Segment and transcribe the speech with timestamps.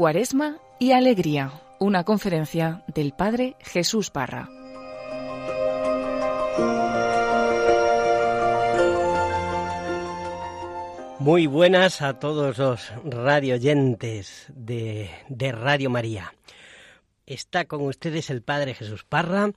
[0.00, 4.48] Cuaresma y Alegría, una conferencia del Padre Jesús Parra.
[11.18, 16.32] Muy buenas a todos los radioyentes de, de Radio María.
[17.26, 19.50] Está con ustedes el Padre Jesús Parra,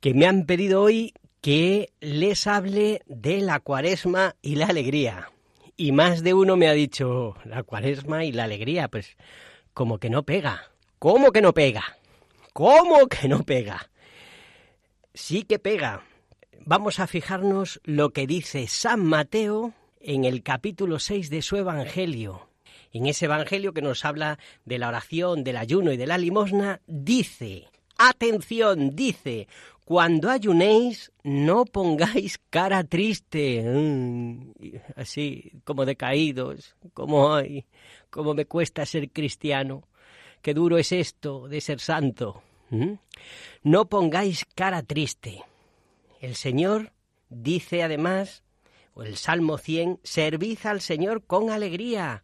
[0.00, 1.12] que me han pedido hoy
[1.42, 5.32] que les hable de la cuaresma y la alegría.
[5.76, 9.18] Y más de uno me ha dicho, la cuaresma y la alegría, pues
[9.76, 10.72] como que no pega.
[10.98, 11.98] ¿Cómo que no pega?
[12.54, 13.90] ¿Cómo que no pega?
[15.12, 16.02] Sí que pega.
[16.64, 22.48] Vamos a fijarnos lo que dice San Mateo en el capítulo 6 de su Evangelio.
[22.90, 26.80] En ese Evangelio que nos habla de la oración, del ayuno y de la limosna,
[26.86, 27.68] dice,
[27.98, 29.46] atención, dice,
[29.84, 34.52] cuando ayunéis, no pongáis cara triste, mm,
[34.96, 37.66] así como decaídos, como ay,
[38.10, 39.88] cómo me cuesta ser cristiano,
[40.42, 42.42] qué duro es esto de ser santo.
[43.62, 45.44] No pongáis cara triste.
[46.20, 46.92] El Señor
[47.28, 48.42] dice además,
[48.94, 52.22] o el Salmo 100, servid al Señor con alegría.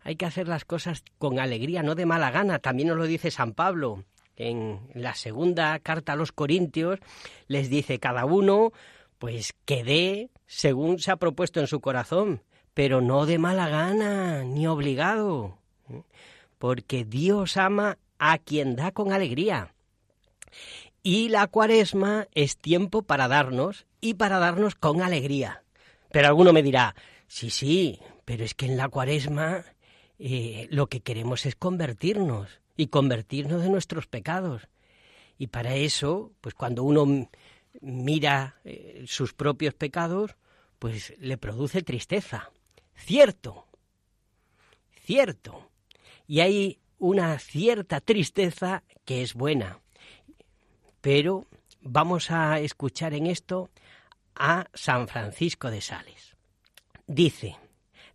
[0.00, 2.58] Hay que hacer las cosas con alegría, no de mala gana.
[2.58, 4.04] También nos lo dice San Pablo.
[4.36, 6.98] En la segunda carta a los Corintios
[7.46, 8.72] les dice cada uno,
[9.18, 12.42] pues que dé según se ha propuesto en su corazón,
[12.74, 15.58] pero no de mala gana ni obligado,
[15.88, 16.02] ¿eh?
[16.58, 19.74] porque Dios ama a quien da con alegría.
[21.02, 25.62] Y la cuaresma es tiempo para darnos y para darnos con alegría.
[26.10, 26.94] Pero alguno me dirá,
[27.26, 29.64] sí, sí, pero es que en la cuaresma
[30.18, 34.68] eh, lo que queremos es convertirnos y convertirnos de nuestros pecados.
[35.38, 37.28] Y para eso, pues cuando uno
[37.80, 40.36] mira eh, sus propios pecados,
[40.78, 42.50] pues le produce tristeza.
[42.94, 43.66] Cierto,
[45.02, 45.70] cierto.
[46.26, 49.80] Y hay una cierta tristeza que es buena.
[51.00, 51.46] Pero
[51.80, 53.70] vamos a escuchar en esto
[54.34, 56.36] a San Francisco de Sales.
[57.06, 57.56] Dice,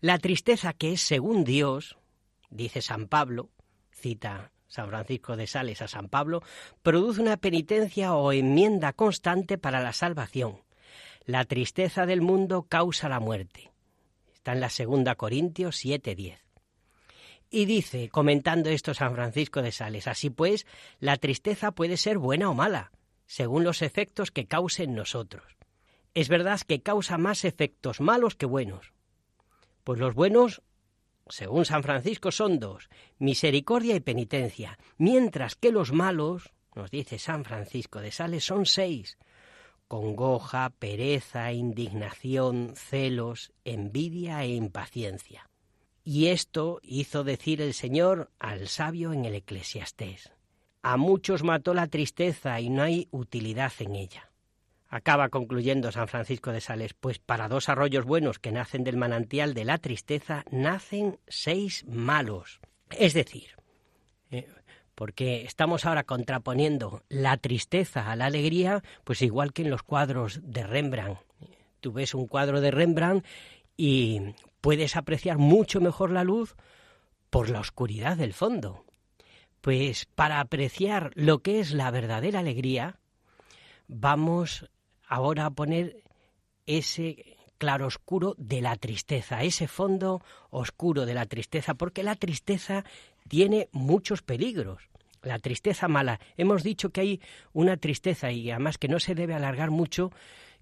[0.02, 1.98] la tristeza que es según Dios,
[2.50, 3.50] dice San Pablo,
[3.92, 6.42] cita San Francisco de Sales a San Pablo,
[6.82, 10.62] produce una penitencia o enmienda constante para la salvación.
[11.26, 13.72] La tristeza del mundo causa la muerte.
[14.40, 16.38] Está en la segunda Corintios 7:10.
[17.50, 20.66] Y dice, comentando esto San Francisco de Sales, así pues,
[21.02, 22.94] la tristeza puede ser buena o mala,
[23.26, 25.58] según los efectos que cause en nosotros.
[26.14, 28.94] Es verdad que causa más efectos malos que buenos.
[29.84, 30.62] Pues los buenos,
[31.28, 37.44] según San Francisco, son dos, misericordia y penitencia, mientras que los malos, nos dice San
[37.44, 39.18] Francisco de Sales, son seis,
[39.90, 45.50] congoja, pereza, indignación, celos, envidia e impaciencia.
[46.06, 50.32] Y esto hizo decir el Señor al sabio en el Eclesiastés.
[50.84, 54.32] A muchos mató la tristeza y no hay utilidad en ella.
[54.88, 59.56] Acaba concluyendo San Francisco de Sales, pues para dos arroyos buenos que nacen del manantial
[59.56, 62.60] de la tristeza, nacen seis malos.
[62.92, 63.59] Es decir,
[65.00, 70.42] porque estamos ahora contraponiendo la tristeza a la alegría, pues igual que en los cuadros
[70.44, 71.22] de Rembrandt.
[71.80, 73.26] Tú ves un cuadro de Rembrandt
[73.78, 74.20] y
[74.60, 76.58] puedes apreciar mucho mejor la luz
[77.30, 78.84] por la oscuridad del fondo.
[79.62, 83.00] Pues para apreciar lo que es la verdadera alegría,
[83.88, 84.70] vamos
[85.08, 86.04] ahora a poner
[86.66, 92.84] ese claroscuro de la tristeza, ese fondo oscuro de la tristeza, porque la tristeza
[93.30, 94.89] tiene muchos peligros.
[95.22, 96.20] La tristeza mala.
[96.38, 97.22] Hemos dicho que hay
[97.54, 100.12] una tristeza y además que no se debe alargar mucho,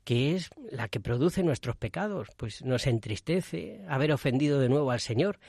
[0.04, 2.30] que es la que produce nuestros pecados.
[2.38, 5.40] Pues nos entristece haber ofendido de nuevo al Señor,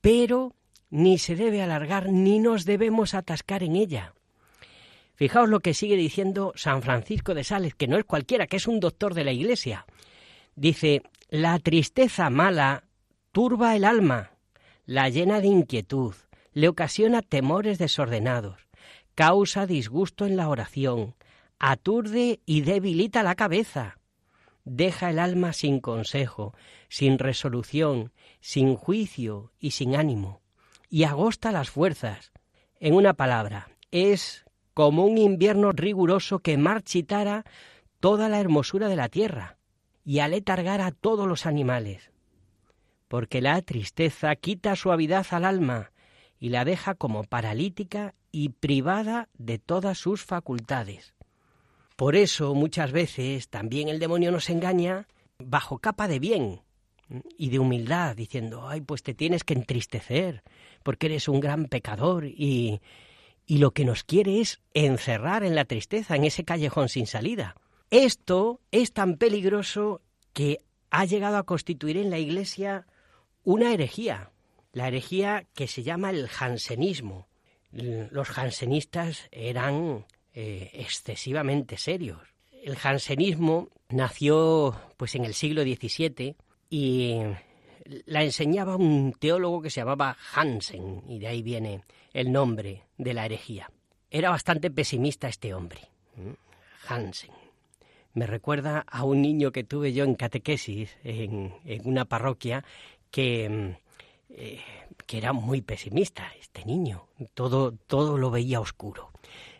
[0.00, 0.54] pero
[0.90, 4.12] ni se debe alargar ni nos debemos atascar en ella.
[5.14, 8.66] Fijaos lo que sigue diciendo San Francisco de Sales, que no es cualquiera, que es
[8.66, 9.86] un doctor de la Iglesia.
[10.56, 12.84] Dice, la tristeza mala
[13.30, 14.32] turba el alma,
[14.84, 16.14] la llena de inquietud,
[16.52, 18.68] le ocasiona temores desordenados,
[19.14, 21.14] causa disgusto en la oración,
[21.58, 23.98] aturde y debilita la cabeza,
[24.64, 26.54] deja el alma sin consejo,
[26.88, 30.40] sin resolución, sin juicio y sin ánimo,
[30.88, 32.32] y agosta las fuerzas.
[32.80, 34.44] En una palabra, es
[34.74, 37.44] como un invierno riguroso que marchitara
[38.00, 39.58] toda la hermosura de la tierra
[40.04, 42.10] y aletargara a todos los animales.
[43.08, 45.91] Porque la tristeza quita suavidad al alma
[46.42, 51.14] y la deja como paralítica y privada de todas sus facultades.
[51.94, 55.06] Por eso muchas veces también el demonio nos engaña
[55.38, 56.60] bajo capa de bien,
[57.38, 60.42] y de humildad, diciendo, ay, pues te tienes que entristecer,
[60.82, 62.80] porque eres un gran pecador y,
[63.46, 67.54] y lo que nos quiere es encerrar en la tristeza, en ese callejón sin salida.
[67.90, 70.00] Esto es tan peligroso
[70.32, 70.58] que
[70.90, 72.86] ha llegado a constituir en la Iglesia
[73.44, 74.32] una herejía,
[74.72, 77.28] la herejía que se llama el jansenismo.
[77.70, 80.04] Los jansenistas eran
[80.34, 82.20] eh, excesivamente serios.
[82.62, 86.36] El jansenismo nació pues en el siglo XVII
[86.70, 87.16] y
[88.06, 91.82] la enseñaba un teólogo que se llamaba Hansen y de ahí viene
[92.12, 93.70] el nombre de la herejía.
[94.10, 95.80] Era bastante pesimista este hombre,
[96.86, 97.30] Hansen.
[98.14, 101.54] Me recuerda a un niño que tuve yo en catequesis en,
[101.84, 102.62] una parroquia
[103.10, 103.76] que,
[104.34, 104.60] eh,
[105.06, 107.08] que era muy pesimista, este niño.
[107.34, 109.12] Todo, todo lo veía oscuro.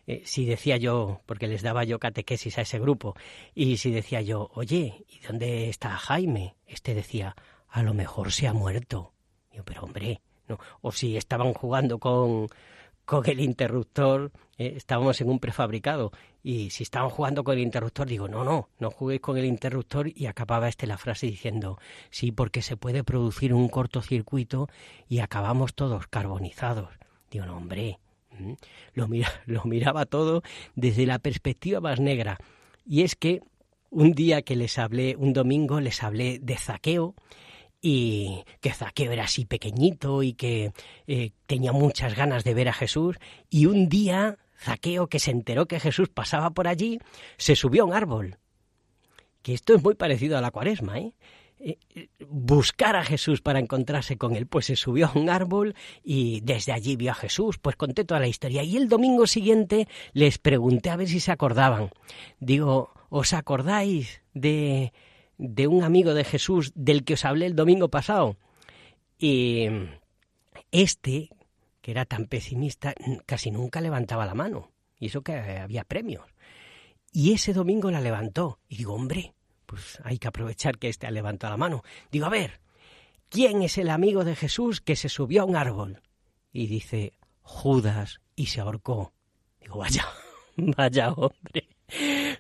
[0.06, 3.14] Eh, si decía yo, porque les daba yo catequesis a ese grupo,
[3.54, 6.56] y si decía yo, oye, ¿y dónde está Jaime?
[6.66, 7.36] Este decía,
[7.68, 9.12] a lo mejor se ha muerto.
[9.52, 10.58] Yo, pero hombre, no.
[10.80, 12.48] O si estaban jugando con,
[13.04, 18.08] con el interruptor, eh, estábamos en un prefabricado, y si estaban jugando con el interruptor,
[18.08, 21.78] digo, no, no, no juguéis con el interruptor, y acababa este la frase diciendo,
[22.10, 24.68] sí, porque se puede producir un cortocircuito
[25.08, 26.88] y acabamos todos carbonizados.
[27.30, 27.98] Digo, no, hombre,
[28.94, 29.08] lo,
[29.46, 30.42] lo miraba todo
[30.74, 32.38] desde la perspectiva más negra.
[32.84, 33.40] Y es que
[33.90, 37.14] un día que les hablé, un domingo, les hablé de zaqueo,
[37.84, 40.72] y que Zaqueo era así pequeñito y que
[41.08, 43.18] eh, tenía muchas ganas de ver a Jesús
[43.50, 47.00] y un día Zaqueo que se enteró que Jesús pasaba por allí
[47.36, 48.38] se subió a un árbol
[49.42, 51.12] que esto es muy parecido a la cuaresma ¿eh?
[51.58, 56.40] Eh, buscar a Jesús para encontrarse con él, pues se subió a un árbol y
[56.40, 58.64] desde allí vio a Jesús, pues conté toda la historia.
[58.64, 61.90] Y el domingo siguiente les pregunté a ver si se acordaban.
[62.40, 64.92] Digo, ¿os acordáis de
[65.42, 68.36] de un amigo de Jesús del que os hablé el domingo pasado.
[69.18, 69.66] Y
[70.70, 71.30] este,
[71.82, 72.94] que era tan pesimista,
[73.26, 74.70] casi nunca levantaba la mano.
[74.98, 76.24] Y eso que había premios.
[77.12, 78.60] Y ese domingo la levantó.
[78.68, 79.34] Y digo, hombre,
[79.66, 81.82] pues hay que aprovechar que este ha levantado la mano.
[82.10, 82.60] Digo, a ver,
[83.28, 86.00] ¿quién es el amigo de Jesús que se subió a un árbol?
[86.52, 89.12] Y dice, Judas, y se ahorcó.
[89.60, 90.06] Digo, vaya,
[90.56, 91.68] vaya hombre.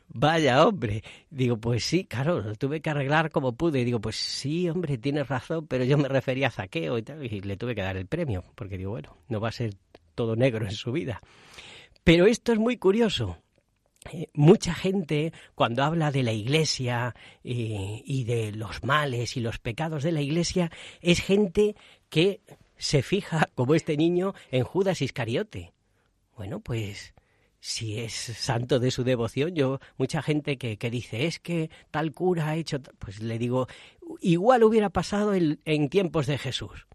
[0.08, 1.02] Vaya, hombre.
[1.30, 3.84] Digo, pues sí, claro, lo tuve que arreglar como pude.
[3.84, 7.40] Digo, pues sí, hombre, tienes razón, pero yo me refería a saqueo y tal, y
[7.40, 9.74] le tuve que dar el premio, porque digo, bueno, no va a ser
[10.14, 11.20] todo negro en su vida.
[12.04, 13.38] Pero esto es muy curioso.
[14.10, 17.14] Eh, mucha gente, cuando habla de la Iglesia
[17.44, 20.70] eh, y de los males y los pecados de la Iglesia,
[21.00, 21.76] es gente
[22.08, 22.40] que
[22.76, 25.72] se fija, como este niño, en Judas Iscariote.
[26.36, 27.14] Bueno, pues
[27.64, 29.54] si es santo de su devoción.
[29.54, 33.68] Yo, mucha gente que, que, dice, es que tal cura ha hecho, pues le digo,
[34.20, 36.88] igual hubiera pasado en, tiempos de Jesús.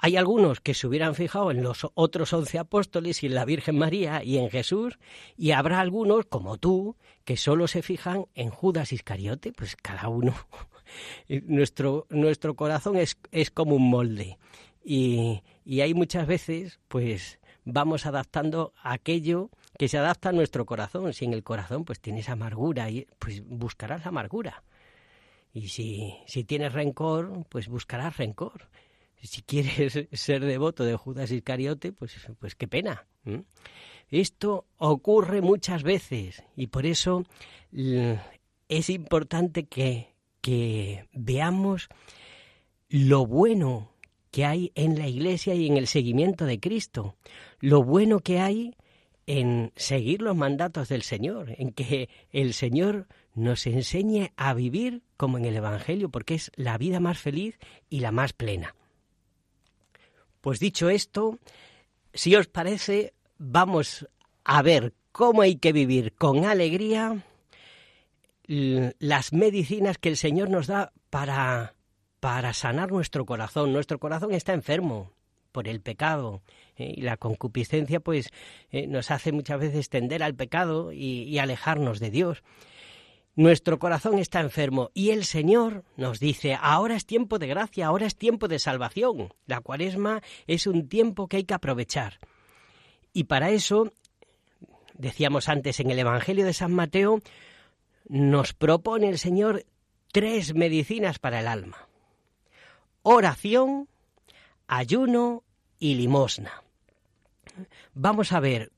[0.00, 3.78] Hay algunos que se hubieran fijado en los otros once apóstoles y en la Virgen
[3.78, 4.98] María y en Jesús,
[5.36, 10.34] y habrá algunos, como tú, que solo se fijan en Judas Iscariote, pues cada uno.
[11.46, 14.36] nuestro, nuestro corazón es, es como un molde.
[14.84, 21.12] Y, y hay muchas veces, pues, vamos adaptando aquello que se adapta a nuestro corazón.
[21.12, 22.88] Si en el corazón pues tienes amargura,
[23.18, 24.62] pues buscarás amargura.
[25.52, 28.68] Y si, si tienes rencor, pues buscarás rencor.
[29.22, 33.06] Si quieres ser devoto de Judas Iscariote, pues, pues qué pena.
[34.08, 37.24] Esto ocurre muchas veces y por eso
[38.68, 41.88] es importante que, que veamos
[42.88, 43.92] lo bueno
[44.30, 47.16] que hay en la Iglesia y en el seguimiento de Cristo,
[47.60, 48.74] lo bueno que hay
[49.32, 55.38] en seguir los mandatos del Señor, en que el Señor nos enseñe a vivir como
[55.38, 57.58] en el Evangelio, porque es la vida más feliz
[57.88, 58.74] y la más plena.
[60.42, 61.38] Pues dicho esto,
[62.12, 64.06] si os parece, vamos
[64.44, 67.24] a ver cómo hay que vivir con alegría
[68.46, 71.74] las medicinas que el Señor nos da para,
[72.20, 73.72] para sanar nuestro corazón.
[73.72, 75.14] Nuestro corazón está enfermo,
[75.52, 76.42] por el pecado.
[76.76, 78.30] Eh, y la concupiscencia, pues,
[78.70, 82.42] eh, nos hace muchas veces tender al pecado y, alejarnos de Dios.
[83.34, 88.06] Nuestro corazón está enfermo y el Señor nos dice, ahora es tiempo de gracia, ahora
[88.06, 89.32] es tiempo de salvación.
[89.46, 92.18] La cuaresma es un tiempo que hay que aprovechar.
[93.14, 93.92] Y para eso,
[94.94, 97.20] decíamos antes en el Evangelio de San Mateo,
[98.06, 99.64] nos propone el Señor
[100.12, 101.88] tres medicinas para el alma.
[103.02, 103.88] Oración,
[104.66, 105.44] ayuno
[105.78, 106.62] y limosna.
[107.94, 108.72] Vamos a ver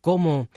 [0.00, 0.48] cómo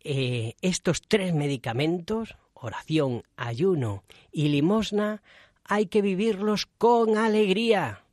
[0.00, 5.22] eh, estos tres medicamentos, oración, ayuno y limosna,
[5.64, 8.04] hay que vivirlos con alegría,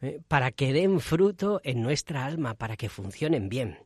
[0.00, 0.20] ¿eh?
[0.28, 3.78] para que den fruto en nuestra alma, para que funcionen bien.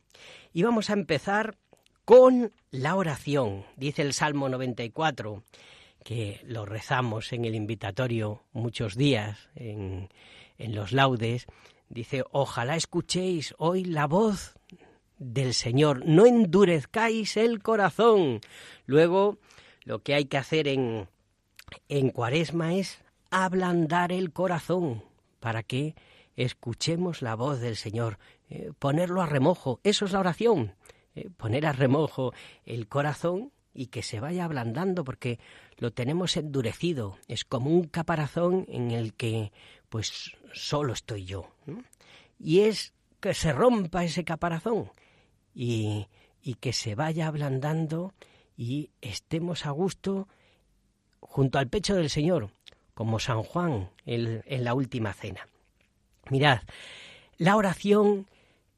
[0.53, 1.57] Y vamos a empezar
[2.05, 3.65] con la oración.
[3.75, 5.43] Dice el Salmo 94,
[6.03, 10.09] que lo rezamos en el invitatorio muchos días, en,
[10.57, 11.45] en los laudes.
[11.89, 14.55] Dice, ojalá escuchéis hoy la voz
[15.17, 18.41] del Señor, no endurezcáis el corazón.
[18.85, 19.37] Luego,
[19.83, 21.07] lo que hay que hacer en,
[21.89, 25.03] en cuaresma es ablandar el corazón
[25.39, 25.95] para que
[26.35, 28.17] escuchemos la voz del Señor,
[28.49, 30.75] eh, ponerlo a remojo, eso es la oración,
[31.15, 32.33] eh, poner a remojo
[32.65, 35.39] el corazón y que se vaya ablandando porque
[35.77, 39.51] lo tenemos endurecido, es como un caparazón en el que
[39.89, 41.51] pues solo estoy yo.
[42.39, 44.91] Y es que se rompa ese caparazón
[45.53, 46.07] y,
[46.41, 48.13] y que se vaya ablandando
[48.57, 50.27] y estemos a gusto
[51.19, 52.51] junto al pecho del Señor,
[52.93, 55.47] como San Juan en, la última cena.
[56.29, 56.61] Mirad,
[57.37, 58.27] la oración,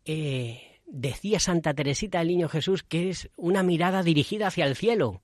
[0.06, 5.22] eh, decía Santa Teresita del Niño Jesús, que es una mirada dirigida hacia el cielo.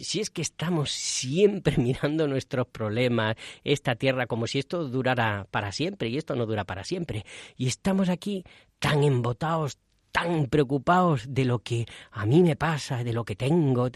[0.00, 5.72] Si es que estamos siempre mirando nuestros problemas, esta tierra, como si esto durara para
[5.72, 7.24] siempre, y esto no dura para siempre.
[7.56, 8.44] Y estamos aquí
[8.78, 9.78] tan embotados,
[10.12, 13.90] tan preocupados de lo que a mí me pasa, de lo que tengo,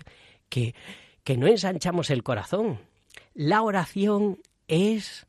[0.49, 0.75] que,
[1.23, 2.81] que no ensanchamos el corazón.
[3.35, 5.27] La oración es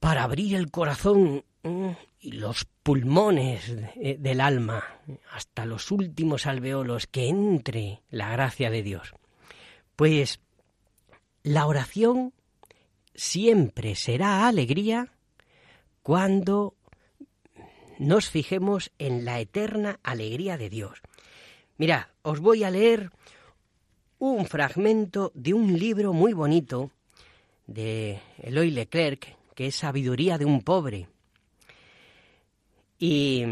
[0.00, 4.84] para abrir el corazón mm, y los pulmones del alma
[5.30, 9.14] hasta los últimos alveolos que entre la gracia de Dios.
[9.96, 10.40] Pues
[11.42, 12.34] la oración
[13.14, 15.12] siempre será alegría
[16.02, 16.74] cuando
[17.98, 21.00] nos fijemos en la eterna alegría de Dios.
[21.78, 23.10] Mira, os voy a leer
[24.18, 26.90] un fragmento de un libro muy bonito
[27.66, 31.08] de Eloy Leclerc, que es Sabiduría de un pobre.
[32.98, 33.44] Y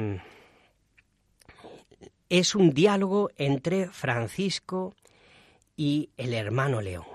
[2.28, 4.94] es un diálogo entre Francisco
[5.76, 7.06] y el hermano León.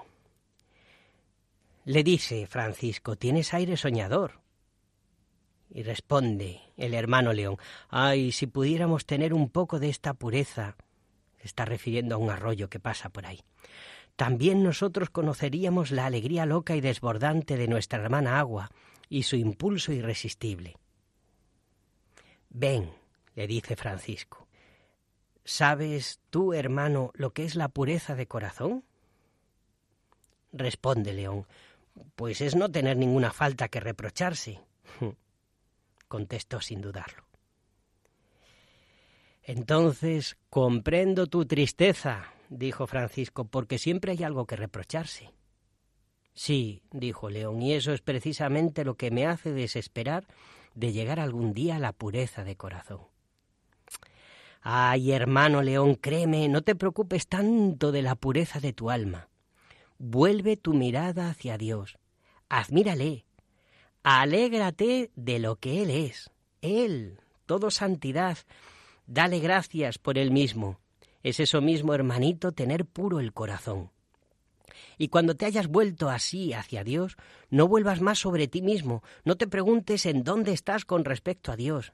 [1.86, 4.42] Le dice Francisco, tienes aire soñador.
[5.72, 7.58] Y responde el hermano León,
[7.90, 10.76] ay, si pudiéramos tener un poco de esta pureza.
[11.40, 13.40] está refiriendo a un arroyo que pasa por ahí.
[14.18, 18.70] También nosotros conoceríamos la alegría loca y desbordante de nuestra hermana agua
[19.08, 20.76] y su impulso irresistible.
[22.50, 22.92] Ven,
[23.36, 24.49] le dice Francisco,
[25.50, 28.84] ¿sabes tú, hermano, lo que es la pureza de corazón?
[30.54, 31.48] Responde León,
[32.16, 34.60] pues es no tener ninguna falta que reprocharse
[36.08, 37.24] contestó sin dudarlo.
[39.42, 45.32] Entonces comprendo tu tristeza, dijo Francisco, porque siempre hay algo que reprocharse.
[46.36, 50.28] Sí, dijo León, y eso es precisamente lo que me hace desesperar
[50.76, 53.09] de llegar algún día a la pureza de corazón.
[54.62, 59.30] Ay, hermano León, créeme, no te preocupes tanto de la pureza de tu alma.
[59.98, 61.98] Vuelve tu mirada hacia Dios.
[62.50, 63.26] Admírale,
[64.04, 66.32] Alégrate de lo que Él es.
[66.62, 68.38] Él, todo santidad.
[69.08, 70.80] Dale gracias por Él mismo.
[71.22, 73.92] Es eso mismo, hermanito, tener puro el corazón.
[74.98, 77.18] Y cuando te hayas vuelto así hacia Dios,
[77.50, 81.58] no vuelvas más sobre ti mismo, no te preguntes en dónde estás con respecto a
[81.58, 81.94] Dios.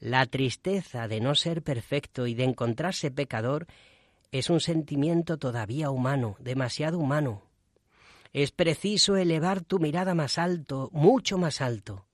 [0.00, 3.66] La tristeza de no ser perfecto y de encontrarse pecador
[4.30, 7.48] es un sentimiento todavía humano, demasiado humano,
[8.32, 12.06] es preciso elevar tu mirada más alto, mucho más alto.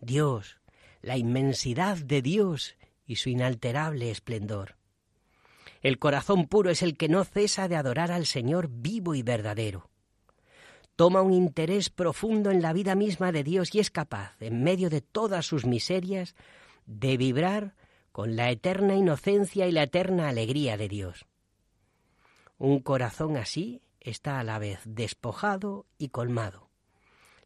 [0.00, 0.58] Dios,
[1.00, 4.76] la inmensidad de Dios y su inalterable esplendor.
[5.80, 9.90] El corazón puro es el que no cesa de adorar al Señor vivo y verdadero.
[10.96, 14.90] Toma un interés profundo en la vida misma de Dios y es capaz, en medio
[14.90, 16.34] de todas sus miserias,
[16.86, 17.74] de vibrar
[18.12, 21.26] con la eterna inocencia y la eterna alegría de Dios.
[22.58, 26.70] Un corazón así está a la vez despojado y colmado.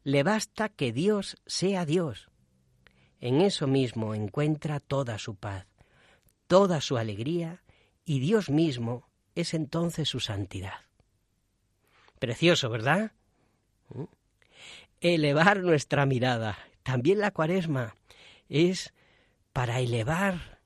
[0.03, 2.29] Le basta que Dios sea Dios.
[3.19, 5.65] En eso mismo encuentra toda su paz,
[6.47, 7.63] toda su alegría,
[8.05, 10.81] y Dios mismo es entonces su santidad.
[12.19, 13.11] Precioso, ¿verdad?
[13.89, 14.03] ¿Mm?
[15.01, 16.57] Elevar nuestra mirada.
[16.83, 17.95] También la cuaresma
[18.49, 18.93] es
[19.57, 20.59] para elevar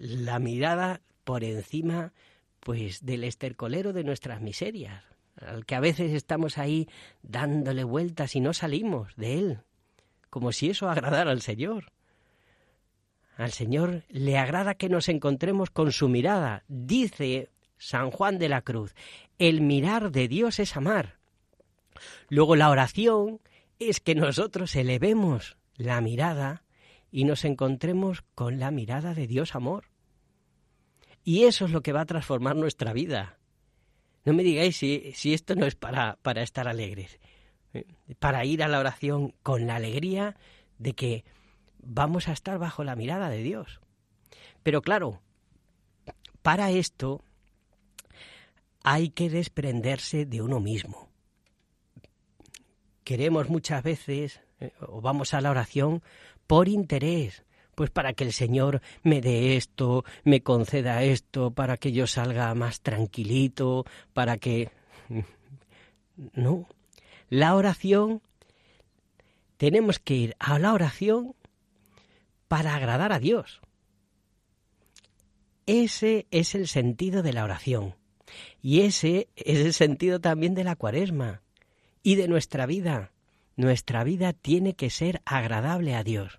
[0.00, 2.14] la mirada por encima
[2.60, 5.04] pues del estercolero de nuestras miserias,
[5.36, 6.88] al que a veces estamos ahí
[7.20, 9.58] dándole vueltas y no salimos de él,
[10.30, 11.92] como si eso agradara al Señor.
[13.36, 16.64] Al Señor le agrada que nos encontremos con su mirada.
[16.68, 18.94] Dice San Juan de la Cruz,
[19.38, 21.18] el mirar de Dios es amar.
[22.30, 23.42] Luego la oración
[23.78, 26.62] es que nosotros elevemos la mirada
[27.10, 29.84] y nos encontremos con la mirada de Dios amor.
[31.24, 33.38] Y eso es lo que va a transformar nuestra vida.
[34.24, 37.18] No me digáis si, si esto no es para, para estar alegres,
[37.72, 37.86] eh,
[38.18, 40.36] para ir a la oración con la alegría
[40.78, 41.24] de que
[41.78, 43.80] vamos a estar bajo la mirada de Dios.
[44.62, 45.20] Pero claro,
[46.42, 47.22] para esto
[48.82, 51.08] hay que desprenderse de uno mismo.
[53.04, 56.02] Queremos muchas veces, eh, o vamos a la oración
[56.48, 57.44] por interés,
[57.76, 62.52] pues para que el Señor me dé esto, me conceda esto, para que yo salga
[62.56, 64.72] más tranquilito, para que...
[66.34, 66.66] No,
[67.28, 68.22] la oración,
[69.56, 71.36] tenemos que ir a la oración
[72.48, 73.60] para agradar a Dios.
[75.66, 77.94] Ese es el sentido de la oración.
[78.60, 81.42] Y ese es el sentido también de la cuaresma
[82.02, 83.12] y de nuestra vida.
[83.58, 86.38] Nuestra vida tiene que ser agradable a Dios.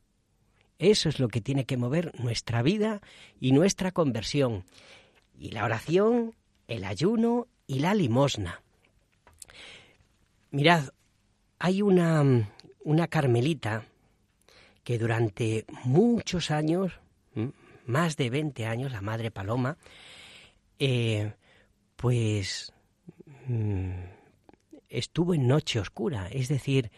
[0.77, 3.01] Eso es lo que tiene que mover nuestra vida
[3.41, 4.63] y nuestra conversión.
[5.38, 6.33] Y la oración,
[6.69, 8.61] el ayuno y la limosna.
[10.51, 10.91] Mirad,
[11.59, 12.49] hay una,
[12.85, 13.83] una carmelita
[14.85, 17.01] que durante muchos años,
[17.85, 19.77] más de 20 años, la Madre Paloma,
[20.79, 21.33] eh,
[21.97, 22.71] pues
[23.45, 24.18] mm,
[24.89, 26.91] estuvo en noche oscura, es decir,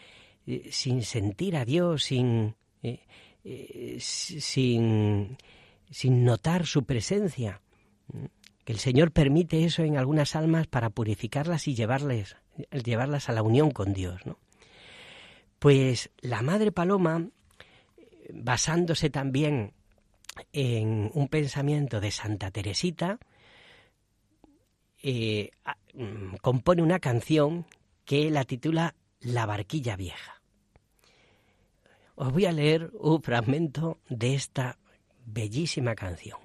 [0.48, 5.38] eh, sin sentir a Dios, sin, eh, sin,
[5.90, 7.62] sin notar su presencia.
[8.64, 12.36] Que el Señor permite eso en algunas almas para purificarlas y llevarles,
[12.72, 14.22] llevarlas a la unión con Dios.
[15.60, 17.28] Pues la Madre Paloma,
[18.34, 19.74] basándose también
[20.54, 23.20] en un pensamiento de Santa Teresita,
[25.04, 25.52] eh,
[25.94, 27.66] mm, compone una canción
[28.06, 30.42] que la titula La barquilla vieja.
[32.16, 34.78] Os voy a leer un fragmento de esta
[35.26, 36.40] bellísima canción.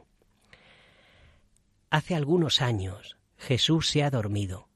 [1.91, 4.69] Hace algunos años Jesús se ha dormido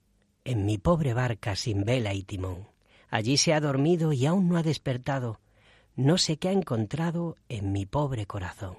[0.44, 2.68] en mi pobre barca sin vela y timón.
[3.08, 5.40] Allí se ha dormido y aún no ha despertado.
[5.96, 8.78] No sé qué ha encontrado en mi pobre corazón.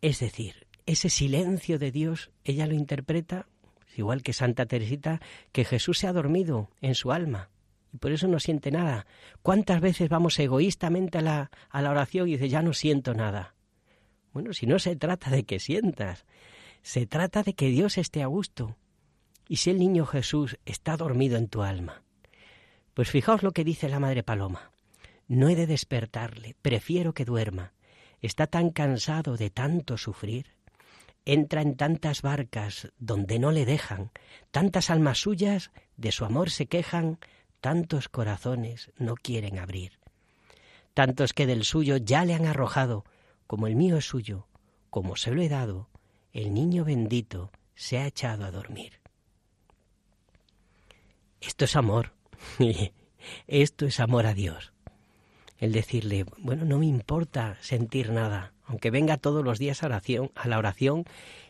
[0.00, 3.48] Es decir, ese silencio de Dios, ella lo interpreta,
[3.98, 5.20] igual que Santa Teresita,
[5.52, 7.50] que Jesús se ha dormido en su alma
[7.92, 9.06] y por eso no siente nada.
[9.42, 13.54] ¿Cuántas veces vamos egoístamente a la, a la oración y dice, ya no siento nada?
[14.32, 16.26] Bueno, si no se trata de que sientas,
[16.82, 18.76] se trata de que Dios esté a gusto.
[19.48, 22.02] Y si el niño Jesús está dormido en tu alma,
[22.92, 24.72] pues fijaos lo que dice la Madre Paloma.
[25.28, 27.72] No he de despertarle, prefiero que duerma.
[28.20, 30.55] Está tan cansado de tanto sufrir
[31.26, 34.12] entra en tantas barcas donde no le dejan,
[34.52, 37.18] tantas almas suyas de su amor se quejan,
[37.60, 39.98] tantos corazones no quieren abrir.
[40.94, 43.04] Tantos que del suyo ya le han arrojado,
[43.46, 44.46] como el mío es suyo,
[44.88, 45.90] como se lo he dado,
[46.32, 49.00] el niño bendito se ha echado a dormir.
[51.40, 52.12] Esto es amor,
[53.48, 54.72] esto es amor a Dios.
[55.58, 60.58] El decirle, bueno, no me importa sentir nada, aunque venga todos los días a, la
[60.58, 61.04] oración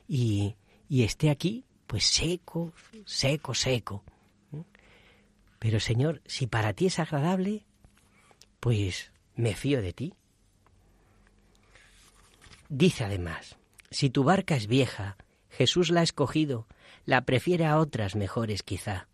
[0.07, 0.55] y,
[0.89, 2.73] y esté aquí, pues seco,
[3.05, 4.05] seco, seco.
[5.59, 7.65] Pero Señor, si para ti es agradable,
[8.61, 10.15] pues me fío de ti.
[12.69, 13.57] Dice además,
[13.91, 15.17] si tu barca es vieja,
[15.49, 16.67] Jesús la ha escogido,
[17.05, 19.09] la prefiere a otras mejores quizá.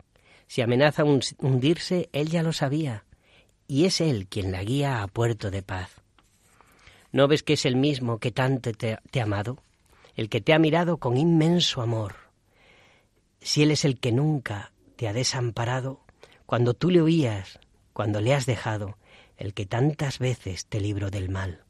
[0.47, 3.05] Si amenaza hundirse, Él ya lo sabía,
[3.67, 6.02] y es Él quien la guía a puerto de paz.
[7.13, 9.59] ¿No ves que es el mismo que tanto te, ha amado?
[10.15, 12.15] El que te ha mirado con inmenso amor.
[13.39, 16.01] Si Él es el que nunca te ha desamparado,
[16.47, 17.59] cuando tú le oías,
[17.93, 18.97] cuando le has dejado,
[19.37, 21.63] el que tantas veces te libró del mal.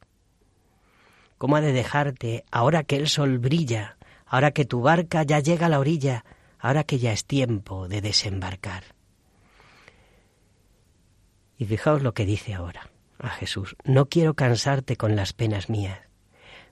[1.36, 5.66] ¿Cómo ha de dejarte ahora que el sol brilla, ahora que tu barca ya llega
[5.66, 6.24] a la orilla,
[6.58, 8.84] ahora que ya es tiempo de desembarcar?
[11.58, 12.93] Y fijaos lo que dice ahora
[13.24, 15.98] a Jesús, no quiero cansarte con las penas mías,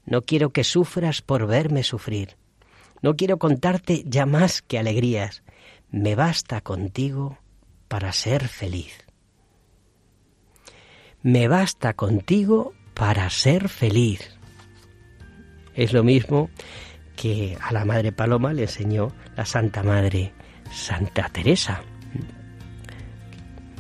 [0.05, 2.37] no quiero que sufras por verme sufrir,
[3.01, 5.43] no quiero contarte ya más que alegrías,
[5.91, 7.39] me basta contigo
[7.89, 9.07] para ser feliz.
[11.23, 14.37] Me basta contigo para ser feliz.
[15.75, 16.51] Es lo mismo
[17.17, 20.33] que a la Madre Paloma le enseñó la Santa Madre
[20.73, 21.83] Santa Teresa.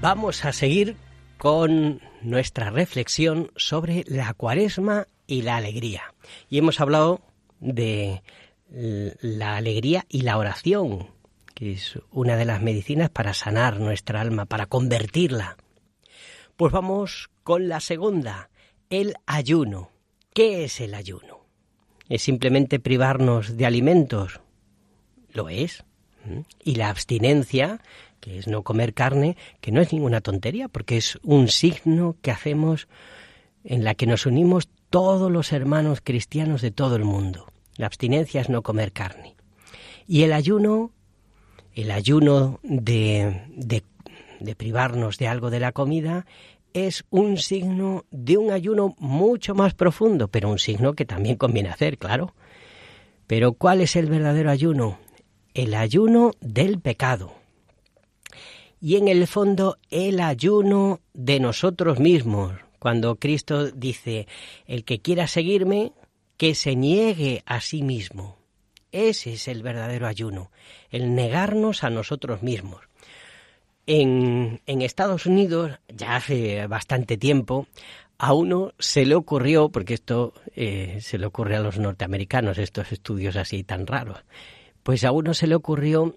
[0.00, 0.96] Vamos a seguir
[1.36, 6.14] con nuestra reflexión sobre la cuaresma y la alegría.
[6.48, 7.20] Y hemos hablado
[7.60, 8.22] de
[8.70, 11.10] la alegría y la oración,
[11.54, 15.56] que es una de las medicinas para sanar nuestra alma, para convertirla.
[16.56, 18.50] Pues vamos con la segunda,
[18.88, 19.90] el ayuno.
[20.32, 21.44] ¿Qué es el ayuno?
[22.08, 24.40] ¿Es simplemente privarnos de alimentos?
[25.32, 25.84] Lo es.
[26.62, 27.80] Y la abstinencia
[28.20, 32.30] que es no comer carne, que no es ninguna tontería, porque es un signo que
[32.30, 32.88] hacemos
[33.64, 37.46] en la que nos unimos todos los hermanos cristianos de todo el mundo.
[37.76, 39.36] La abstinencia es no comer carne.
[40.06, 40.92] Y el ayuno,
[41.74, 43.84] el ayuno de, de,
[44.40, 46.26] de privarnos de algo de la comida,
[46.72, 51.68] es un signo de un ayuno mucho más profundo, pero un signo que también conviene
[51.68, 52.34] hacer, claro.
[53.26, 54.98] Pero ¿cuál es el verdadero ayuno?
[55.54, 57.39] El ayuno del pecado
[58.80, 62.52] y en el fondo el ayuno de nosotros mismos.
[62.78, 64.26] Cuando Cristo dice,
[64.66, 65.92] el que quiera seguirme,
[66.38, 68.38] que se niegue a sí mismo.
[68.92, 70.50] Ese es el verdadero ayuno,
[70.90, 72.80] el negarnos a nosotros mismos.
[73.86, 77.66] En, Estados Unidos, ya hace bastante tiempo,
[78.18, 82.92] a uno se le ocurrió, porque esto eh, se le ocurre a los norteamericanos, estos
[82.92, 84.18] estudios así tan raros,
[84.82, 86.16] pues a uno se le ocurrió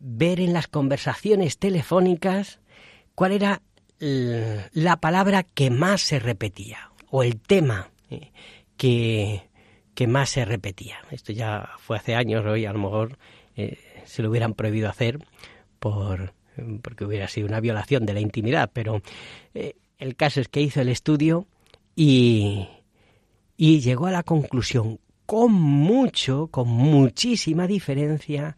[0.00, 2.60] ver en las conversaciones telefónicas
[3.14, 3.62] cuál era
[3.98, 8.30] la palabra que más se repetía o el tema eh,
[8.76, 9.42] que,
[9.94, 10.98] que más se repetía.
[11.10, 13.18] Esto ya fue hace años, hoy a lo mejor
[13.56, 15.18] eh, se lo hubieran prohibido hacer
[15.78, 16.34] por,
[16.82, 19.00] porque hubiera sido una violación de la intimidad, pero
[19.54, 21.46] eh, el caso es que hizo el estudio
[21.94, 22.68] y,
[23.56, 28.56] y llegó a la conclusión con mucho, con muchísima diferencia,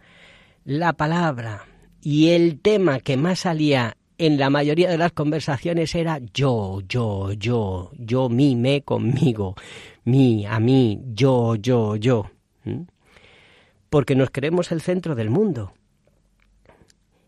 [0.68, 1.64] la palabra
[2.02, 7.32] y el tema que más salía en la mayoría de las conversaciones era yo, yo,
[7.32, 9.54] yo, yo, mí, me, conmigo,
[10.04, 12.30] mí, a mí, yo, yo, yo.
[13.88, 15.72] Porque nos creemos el centro del mundo.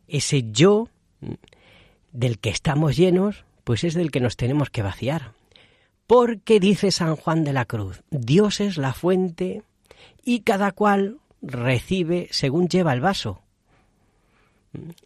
[0.07, 0.90] Ese yo
[2.12, 5.33] del que estamos llenos, pues es del que nos tenemos que vaciar.
[6.07, 9.62] Porque dice San Juan de la Cruz, Dios es la fuente
[10.22, 13.40] y cada cual recibe según lleva el vaso.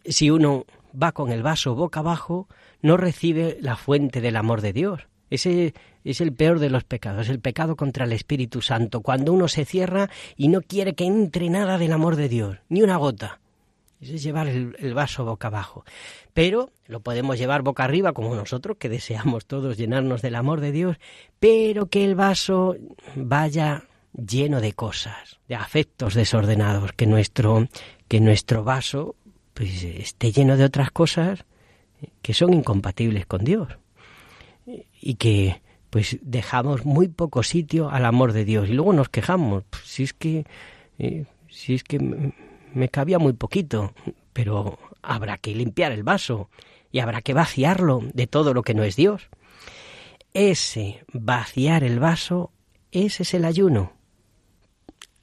[0.05, 0.65] Si uno
[1.01, 2.47] va con el vaso boca abajo,
[2.81, 5.07] no recibe la fuente del amor de Dios.
[5.29, 9.47] Ese es el peor de los pecados, el pecado contra el Espíritu Santo, cuando uno
[9.47, 13.39] se cierra y no quiere que entre nada del amor de Dios, ni una gota.
[13.99, 15.83] Ese es llevar el, el vaso boca abajo.
[16.33, 20.71] Pero lo podemos llevar boca arriba, como nosotros, que deseamos todos llenarnos del amor de
[20.71, 20.97] Dios,
[21.39, 22.75] pero que el vaso
[23.15, 23.85] vaya
[24.17, 27.67] lleno de cosas, de afectos desordenados, que nuestro,
[28.07, 29.15] que nuestro vaso
[29.53, 31.45] pues, esté lleno de otras cosas
[32.21, 33.69] que son incompatibles con Dios.
[35.01, 38.69] Y que pues dejamos muy poco sitio al amor de Dios.
[38.69, 40.45] Y luego nos quejamos pues, si es que
[40.97, 42.33] eh, si es que
[42.73, 43.93] me cabía muy poquito
[44.33, 46.49] pero habrá que limpiar el vaso
[46.91, 49.29] y habrá que vaciarlo de todo lo que no es Dios.
[50.33, 52.51] Ese vaciar el vaso
[52.91, 53.94] ese es el ayuno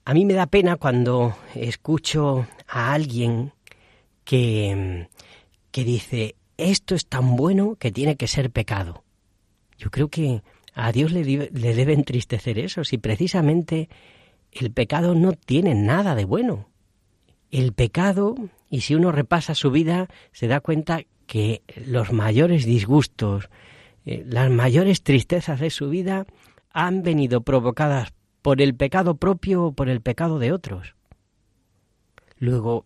[0.04, 3.52] A mí me da pena cuando escucho a alguien
[4.24, 5.08] que,
[5.70, 9.04] que dice, esto es tan bueno que tiene que ser pecado.
[9.78, 10.42] Yo creo que
[10.74, 13.88] a Dios le, le debe entristecer eso, si precisamente
[14.50, 16.68] el pecado no tiene nada de bueno.
[17.50, 18.34] El pecado,
[18.70, 23.50] y si uno repasa su vida, se da cuenta que los mayores disgustos,
[24.04, 26.26] eh, las mayores tristezas de su vida
[26.72, 28.12] han venido provocadas
[28.42, 30.94] por el pecado propio o por el pecado de otros.
[32.38, 32.84] Luego,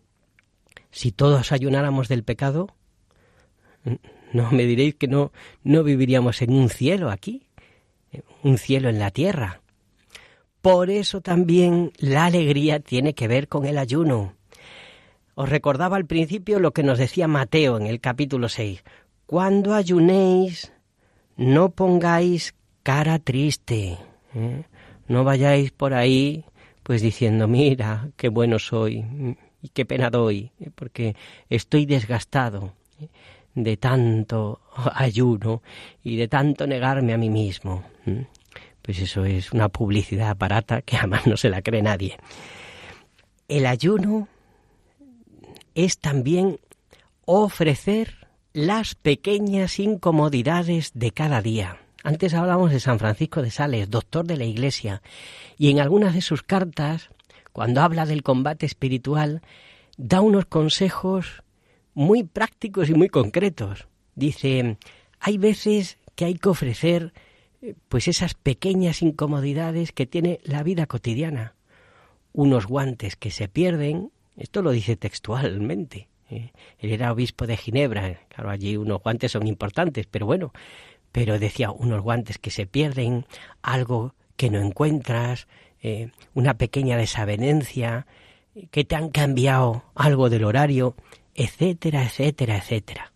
[0.91, 2.67] si todos ayunáramos del pecado,
[4.33, 5.31] no me diréis que no,
[5.63, 7.47] no viviríamos en un cielo aquí,
[8.43, 9.61] un cielo en la tierra.
[10.61, 14.33] Por eso también la alegría tiene que ver con el ayuno.
[15.35, 18.83] Os recordaba al principio lo que nos decía Mateo en el capítulo 6.
[19.25, 20.73] Cuando ayunéis,
[21.35, 23.97] no pongáis cara triste.
[24.33, 24.63] ¿eh?
[25.07, 26.43] No vayáis por ahí
[26.83, 29.05] pues diciendo, mira, qué bueno soy
[29.61, 31.15] y qué pena doy, porque
[31.49, 32.73] estoy desgastado
[33.55, 34.61] de tanto
[34.93, 35.61] ayuno
[36.03, 37.83] y de tanto negarme a mí mismo.
[38.81, 42.17] Pues eso es una publicidad barata que además no se la cree nadie.
[43.49, 44.29] El ayuno
[45.75, 46.59] es también
[47.25, 51.77] ofrecer las pequeñas incomodidades de cada día.
[52.07, 55.01] Antes hablábamos de San Francisco de Sales, doctor de la Iglesia,
[55.57, 57.09] y en algunas de sus cartas,
[57.51, 59.41] cuando habla del combate espiritual,
[59.97, 61.43] da unos consejos
[61.93, 63.89] muy prácticos y muy concretos.
[64.15, 64.77] Dice,
[65.19, 67.11] hay veces que hay que ofrecer
[67.89, 71.55] pues esas pequeñas incomodidades que tiene la vida cotidiana.
[72.31, 76.07] Unos guantes que se pierden, esto lo dice textualmente.
[76.29, 76.53] ¿eh?
[76.79, 78.21] Él era obispo de Ginebra.
[78.29, 80.53] Claro, allí unos guantes son importantes, pero bueno,
[81.11, 83.25] pero decía unos guantes que se pierden,
[83.61, 85.47] algo que no encuentras,
[85.81, 88.07] eh, una pequeña desavenencia,
[88.71, 90.95] que te han cambiado algo del horario,
[91.35, 93.13] etcétera, etcétera, etcétera.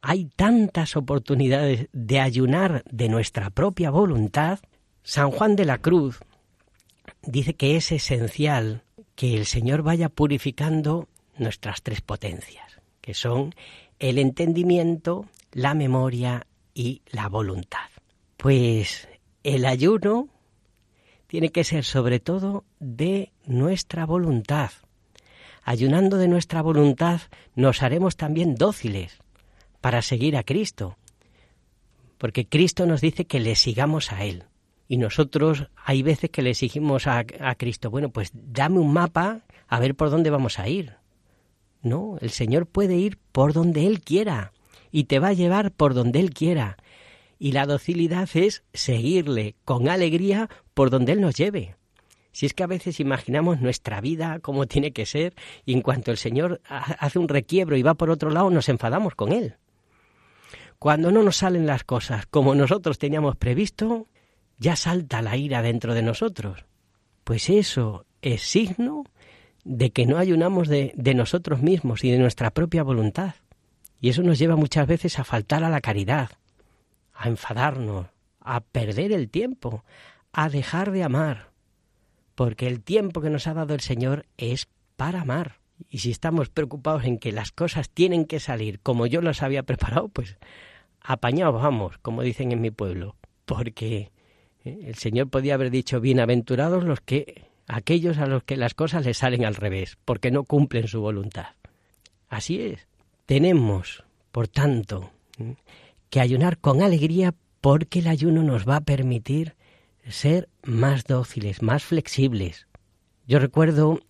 [0.00, 4.60] Hay tantas oportunidades de ayunar de nuestra propia voluntad.
[5.02, 6.20] San Juan de la Cruz
[7.22, 8.82] dice que es esencial
[9.16, 13.54] que el Señor vaya purificando nuestras tres potencias, que son
[13.98, 17.88] el entendimiento, la memoria y la voluntad.
[18.36, 19.08] Pues
[19.42, 20.28] el ayuno
[21.26, 24.70] tiene que ser sobre todo de nuestra voluntad.
[25.62, 27.22] Ayunando de nuestra voluntad
[27.54, 29.18] nos haremos también dóciles
[29.80, 30.98] para seguir a Cristo,
[32.18, 34.44] porque Cristo nos dice que le sigamos a Él.
[34.86, 39.42] Y nosotros hay veces que le exigimos a, a Cristo, bueno, pues dame un mapa
[39.66, 40.96] a ver por dónde vamos a ir.
[41.82, 44.52] No, el Señor puede ir por donde Él quiera
[44.94, 46.76] y te va a llevar por donde Él quiera.
[47.36, 51.74] Y la docilidad es seguirle con alegría por donde Él nos lleve.
[52.30, 55.34] Si es que a veces imaginamos nuestra vida como tiene que ser
[55.66, 59.16] y en cuanto el Señor hace un requiebro y va por otro lado nos enfadamos
[59.16, 59.56] con Él.
[60.78, 64.06] Cuando no nos salen las cosas como nosotros teníamos previsto,
[64.58, 66.66] ya salta la ira dentro de nosotros.
[67.24, 69.06] Pues eso es signo
[69.64, 73.34] de que no ayunamos de, de, nosotros mismos y de nuestra propia voluntad.
[74.04, 76.28] Y eso nos lleva muchas veces a faltar a la caridad,
[77.14, 79.82] a enfadarnos, a perder el tiempo,
[80.30, 81.48] a dejar de amar,
[82.34, 85.56] porque el tiempo que nos ha dado el Señor es para amar.
[85.88, 89.62] Y si estamos preocupados en que las cosas tienen que salir como yo las había
[89.62, 90.36] preparado, pues
[91.00, 94.12] apañados vamos, como dicen en mi pueblo, porque
[94.66, 94.80] ¿eh?
[94.82, 99.16] El Señor podía haber dicho, bienaventurados los que, aquellos a los que las cosas les
[99.16, 101.54] salen al revés, porque no cumplen su voluntad.
[102.28, 102.86] Así es.
[103.26, 105.10] Tenemos, por tanto,
[106.10, 109.54] que ayunar con alegría porque el ayuno nos va a permitir
[110.08, 112.66] ser más dóciles, más flexibles.
[113.26, 114.00] Yo recuerdo,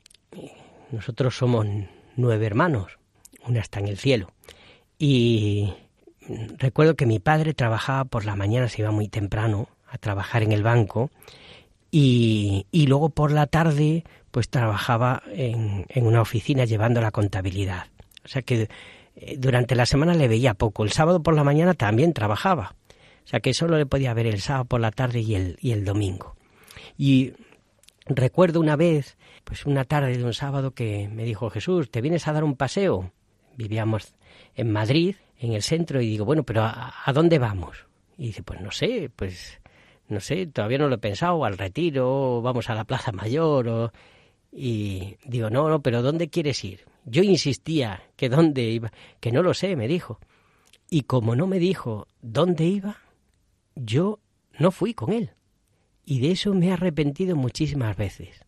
[0.90, 1.66] nosotros somos
[2.16, 2.98] nueve hermanos,
[3.46, 4.32] una está en el cielo,
[4.98, 5.72] y
[6.58, 10.50] recuerdo que mi padre trabajaba por la mañana, se iba muy temprano, a trabajar en
[10.50, 11.10] el banco
[11.92, 17.86] y, y luego por la tarde pues trabajaba en, en, una oficina llevando la contabilidad.
[18.24, 18.68] O sea que
[19.38, 20.84] durante la semana le veía poco.
[20.84, 22.74] El sábado por la mañana también trabajaba.
[23.24, 25.72] O sea que solo le podía ver el sábado por la tarde y el, y
[25.72, 26.36] el domingo.
[26.98, 27.32] Y
[28.06, 32.28] recuerdo una vez, pues una tarde de un sábado que me dijo Jesús, ¿te vienes
[32.28, 33.12] a dar un paseo?
[33.56, 34.14] Vivíamos
[34.54, 37.86] en Madrid, en el centro, y digo, bueno, pero ¿a, a dónde vamos?
[38.18, 39.60] Y dice, pues no sé, pues
[40.08, 43.92] no sé, todavía no lo he pensado, al retiro, vamos a la Plaza Mayor, o...
[44.52, 46.84] y digo, no, no, pero ¿dónde quieres ir?
[47.04, 50.20] Yo insistía que dónde iba, que no lo sé, me dijo.
[50.90, 52.98] Y como no me dijo dónde iba,
[53.74, 54.20] yo
[54.58, 55.30] no fui con él.
[56.04, 58.44] Y de eso me he arrepentido muchísimas veces.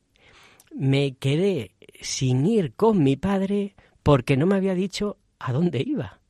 [0.75, 6.21] me quedé sin ir con mi padre porque no me había dicho a dónde iba.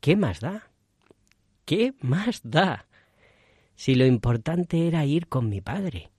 [0.00, 0.70] ¿Qué más da?
[1.64, 2.86] ¿Qué más da?
[3.76, 6.11] Si lo importante era ir con mi padre.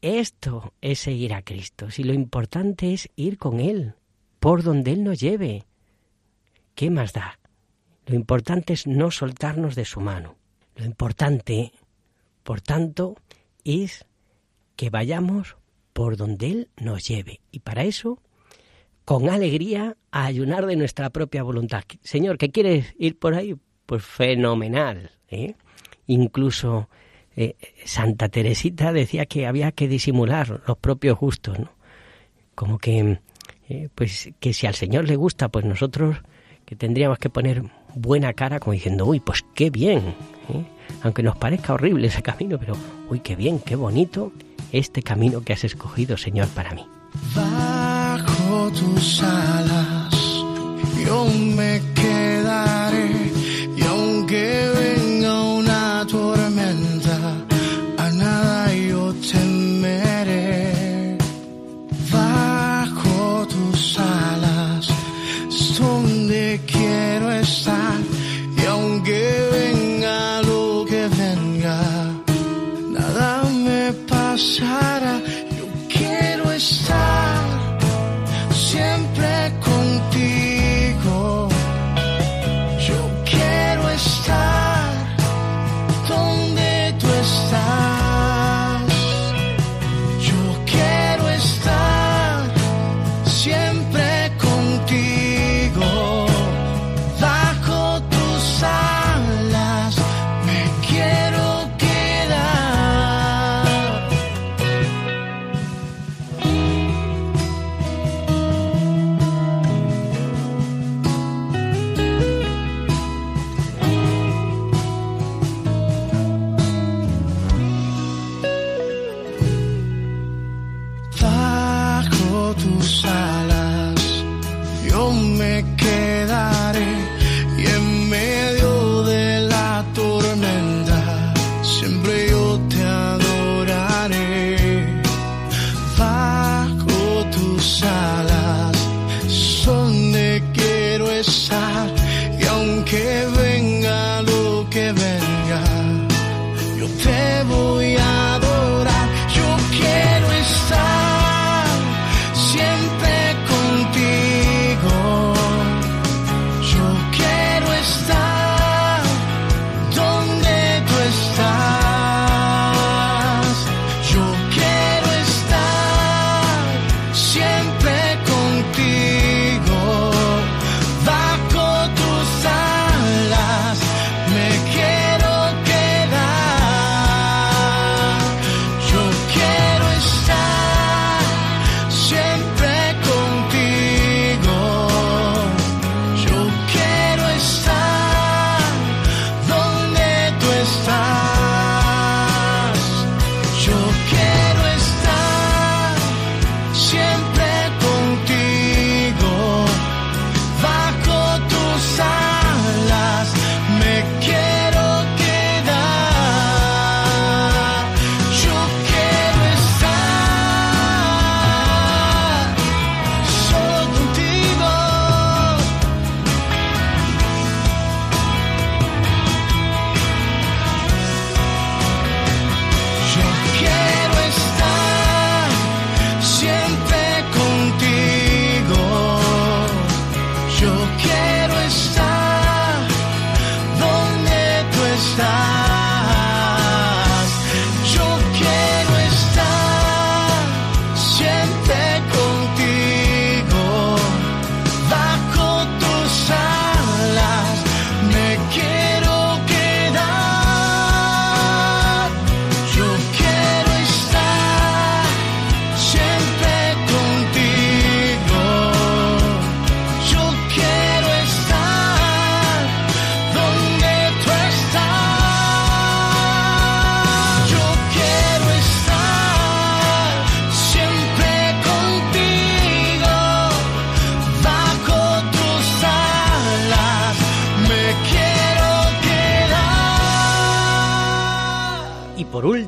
[0.00, 3.94] Esto es seguir a Cristo, si lo importante es ir con Él,
[4.38, 5.64] por donde Él nos lleve.
[6.76, 7.40] ¿Qué más da?
[8.06, 10.36] Lo importante es no soltarnos de su mano.
[10.76, 11.72] Lo importante,
[12.44, 13.16] por tanto,
[13.64, 14.06] es
[14.76, 15.56] que vayamos
[15.92, 17.40] por donde Él nos lleve.
[17.50, 18.22] Y para eso,
[19.04, 21.82] con alegría, a ayunar de nuestra propia voluntad.
[22.02, 23.56] Señor, ¿qué quieres ir por ahí?
[23.84, 25.10] Pues fenomenal.
[25.28, 25.56] ¿eh?
[26.06, 26.88] Incluso
[27.40, 31.70] eh, Santa Teresita decía que había que disimular los propios gustos, ¿no?
[32.56, 33.20] Como que,
[33.68, 36.16] eh, pues, que si al Señor le gusta, pues nosotros
[36.66, 37.62] que tendríamos que poner
[37.94, 39.98] buena cara como diciendo, uy, pues qué bien,
[40.52, 40.64] ¿eh?
[41.02, 42.74] aunque nos parezca horrible ese camino, pero
[43.08, 44.32] uy, qué bien, qué bonito
[44.72, 46.84] este camino que has escogido, Señor, para mí.
[47.34, 50.14] Bajo tus alas
[51.06, 51.24] yo
[51.56, 53.17] me quedaré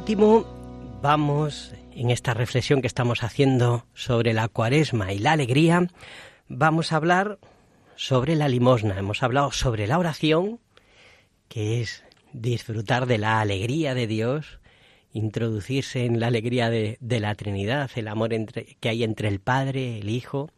[0.00, 0.46] último,
[1.02, 5.88] vamos, en esta reflexión que estamos haciendo sobre la cuaresma y la alegría,
[6.48, 7.38] vamos a hablar
[7.96, 8.98] sobre la limosna.
[8.98, 10.58] Hemos hablado sobre la oración,
[11.48, 14.60] que es disfrutar de la alegría de Dios,
[15.12, 19.98] introducirse en la alegría de, la Trinidad, el amor entre, que hay entre el Padre,
[19.98, 20.50] el Hijo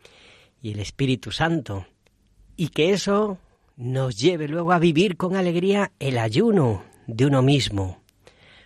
[0.62, 1.84] y el Espíritu Santo.
[2.57, 3.38] Y que eso
[3.76, 8.01] nos lleve luego a vivir con alegría el ayuno de uno mismo,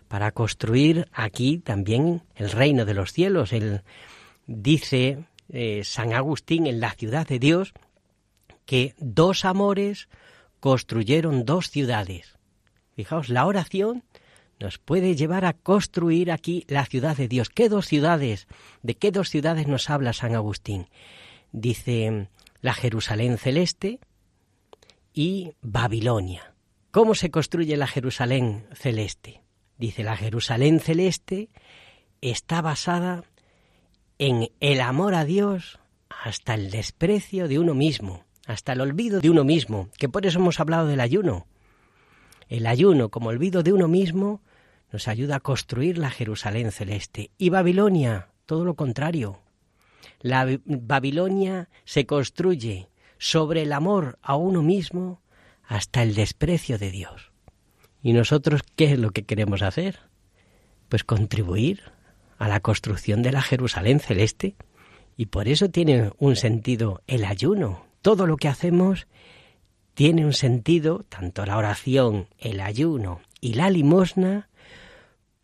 [0.08, 3.52] para construir aquí también el reino de los cielos.
[3.52, 3.82] Él
[4.46, 7.72] dice eh, San Agustín en la ciudad de Dios
[8.64, 10.08] que dos amores
[10.60, 12.36] construyeron dos ciudades.
[12.94, 14.04] Fijaos, la oración
[14.58, 17.50] nos puede llevar a construir aquí la ciudad de Dios.
[17.50, 18.46] ¿Qué dos ciudades?
[18.82, 20.88] ¿De qué dos ciudades nos habla San Agustín?
[21.52, 22.28] Dice
[22.62, 24.00] la Jerusalén celeste
[25.12, 26.54] y Babilonia.
[26.90, 29.42] ¿Cómo se construye la Jerusalén celeste?
[29.78, 31.50] Dice, la Jerusalén celeste
[32.20, 33.24] está basada
[34.18, 39.30] en el amor a Dios hasta el desprecio de uno mismo, hasta el olvido de
[39.30, 41.46] uno mismo, que por eso hemos hablado del ayuno.
[42.48, 44.40] El ayuno como olvido de uno mismo
[44.92, 47.30] nos ayuda a construir la Jerusalén celeste.
[47.36, 49.40] Y Babilonia, todo lo contrario.
[50.20, 55.20] La Babilonia se construye sobre el amor a uno mismo
[55.64, 57.32] hasta el desprecio de Dios.
[58.06, 59.98] ¿Y nosotros qué es lo que queremos hacer?
[60.88, 61.82] Pues contribuir
[62.38, 64.54] a la construcción de la Jerusalén celeste.
[65.16, 67.84] Y por eso tiene un sentido el ayuno.
[68.02, 69.08] Todo lo que hacemos
[69.94, 74.50] tiene un sentido, tanto la oración, el ayuno y la limosna,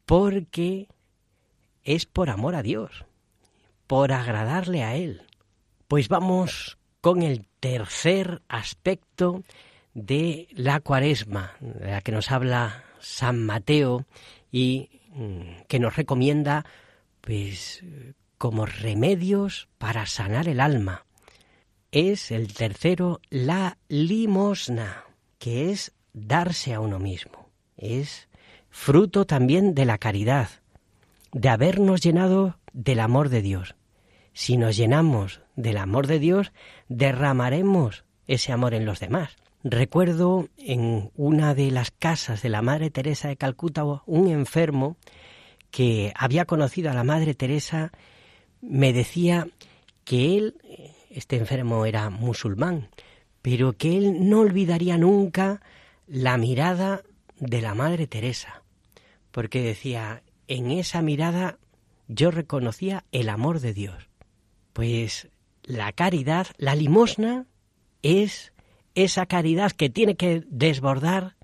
[0.06, 0.86] porque
[1.82, 3.06] es por amor a Dios,
[3.88, 5.22] por agradarle a Él.
[5.88, 9.42] Pues vamos con el tercer aspecto
[9.94, 14.06] de la cuaresma, de la que nos habla San Mateo
[14.50, 16.64] y mm, que nos recomienda
[17.20, 17.84] pues
[18.38, 21.04] como remedios para sanar el alma.
[21.92, 25.04] Es el tercero la limosna,
[25.38, 27.50] que es darse a uno mismo.
[27.76, 28.28] Es
[28.70, 30.48] fruto también de la caridad,
[31.32, 33.76] de habernos llenado del amor de Dios.
[34.32, 36.52] Si nos llenamos del amor de Dios,
[36.88, 39.36] derramaremos ese amor en los demás.
[39.64, 44.96] Recuerdo en una de las casas de la Madre Teresa de Calcuta un enfermo
[45.70, 47.92] que había conocido a la Madre Teresa
[48.60, 49.46] me decía
[50.04, 50.56] que él,
[51.10, 52.88] este enfermo era musulmán,
[53.40, 55.60] pero que él no olvidaría nunca
[56.08, 57.02] la mirada
[57.38, 58.62] de la Madre Teresa,
[59.30, 61.58] porque decía, en esa mirada
[62.08, 64.08] yo reconocía el amor de Dios.
[64.72, 65.28] Pues
[65.62, 67.46] la caridad, la limosna,
[68.02, 68.51] es
[68.94, 71.36] esa caridad que tiene que desbordar,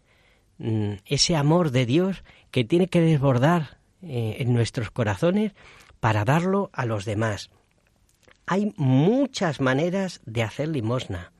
[0.59, 5.53] mm, ese amor de Dios que tiene que desbordar eh, en nuestros corazones
[6.01, 7.51] para darlo a los demás.
[8.46, 11.32] Hay muchas maneras de hacer limosna.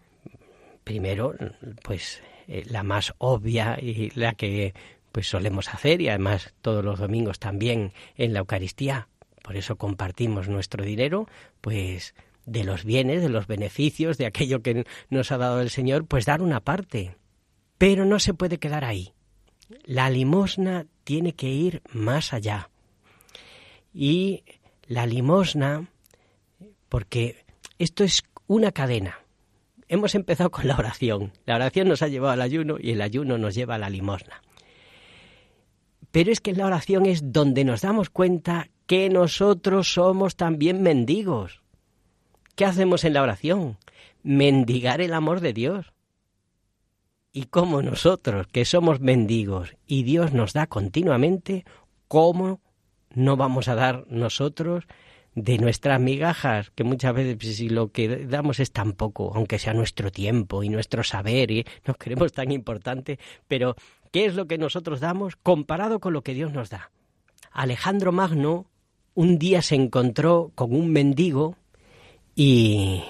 [0.85, 1.35] Primero,
[1.83, 4.75] pues eh, la más obvia y la que
[5.13, 9.09] pues solemos hacer y además todos los domingos también en la Eucaristía.
[9.43, 11.27] Por eso compartimos nuestro dinero,
[11.61, 12.15] pues
[12.49, 16.27] de los bienes, de los beneficios, de aquello que nos ha dado el Señor, pues
[16.27, 17.17] dar una parte.
[17.77, 19.13] Pero no se puede quedar ahí.
[19.85, 22.71] La limosna tiene que ir más allá.
[23.93, 24.45] Y
[24.87, 25.89] la limosna,
[26.89, 27.45] porque
[27.79, 29.21] esto es una cadena.
[29.89, 31.33] Hemos empezado con la oración.
[31.47, 34.43] La oración nos ha llevado al ayuno y el ayuno nos lleva a la limosna.
[36.11, 41.63] Pero es que la oración es donde nos damos cuenta que nosotros somos también mendigos.
[42.59, 43.77] ¿Qué hacemos en la oración?
[44.25, 45.93] Mendigar el amor de Dios.
[47.33, 51.65] Y como nosotros, que somos mendigos y Dios nos da continuamente,
[52.09, 52.61] ¿cómo
[53.15, 54.87] no vamos a dar nosotros
[55.37, 59.73] de nuestras migajas, que muchas veces si lo que damos es tan poco, aunque sea
[59.73, 63.77] nuestro tiempo y nuestro saber y nos queremos tan importante, pero
[64.11, 66.91] ¿qué es lo que nosotros damos comparado con lo que Dios nos da?
[67.53, 68.67] Alejandro Magno
[69.15, 71.57] un día se encontró con un mendigo
[72.41, 73.03] y,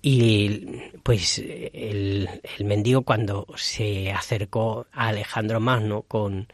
[0.00, 6.46] y pues el, el, mendigo cuando se acercó a Alejandro Magno con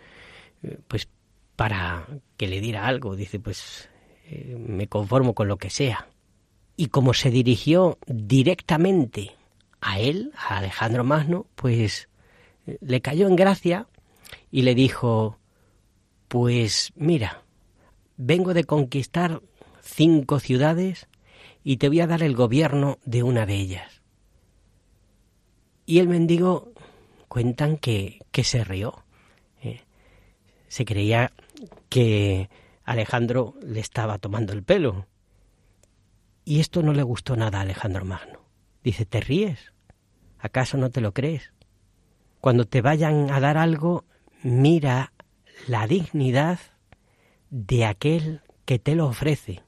[0.88, 1.08] pues
[1.56, 2.06] para
[2.38, 3.90] que le diera algo, dice pues
[4.30, 6.08] eh, me conformo con lo que sea.
[6.74, 9.36] Y como se dirigió directamente
[9.82, 12.08] a él, a Alejandro Magno, pues
[12.80, 13.88] le cayó en gracia
[14.50, 15.38] y le dijo,
[16.28, 17.42] pues mira,
[18.16, 19.42] vengo de conquistar
[19.82, 21.08] cinco ciudades
[21.64, 24.02] y te voy a dar el gobierno de una de ellas.
[25.86, 26.72] Y el mendigo
[27.26, 29.02] cuentan que, que se rió.
[29.62, 29.80] ¿eh?
[30.68, 31.32] Se creía
[31.88, 32.50] que
[32.84, 35.06] Alejandro le estaba tomando el pelo.
[36.44, 38.40] Y esto no le gustó nada a Alejandro Magno.
[38.82, 39.72] Dice, ¿te ríes?
[40.38, 41.54] ¿Acaso no te lo crees?
[42.42, 44.04] Cuando te vayan a dar algo,
[44.42, 45.14] mira
[45.66, 46.58] la dignidad
[47.48, 49.63] de aquel que te lo ofrece.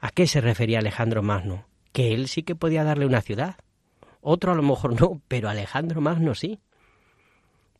[0.00, 1.66] ¿A qué se refería Alejandro Magno?
[1.92, 3.56] Que él sí que podía darle una ciudad.
[4.20, 6.60] Otro a lo mejor no, pero Alejandro Magno sí.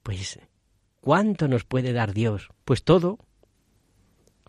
[0.03, 0.39] Pues,
[1.01, 2.49] ¿cuánto nos puede dar Dios?
[2.65, 3.19] Pues todo.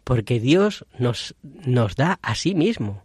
[0.03, 3.03] Porque Dios nos, nos da a sí mismo.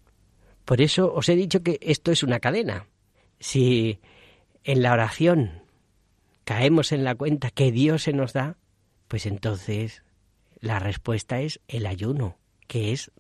[0.64, 2.86] Por eso os he dicho que esto es una cadena.
[3.40, 4.00] Si
[4.62, 5.62] en la oración
[6.44, 8.56] caemos en la cuenta que Dios se nos da,
[9.08, 10.04] pues entonces
[10.60, 12.38] la respuesta es el ayuno,
[12.68, 13.10] que es